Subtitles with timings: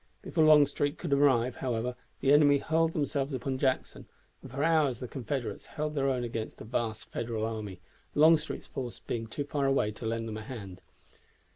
[0.23, 4.07] Before Longstreet could arrive, however, the enemy hurled themselves upon Jackson,
[4.41, 7.79] and for hours the Confederates held their own against the vast Federal army,
[8.15, 10.81] Longstreet's force being too far away to lend them a hand.